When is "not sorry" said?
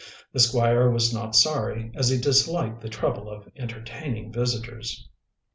1.13-1.91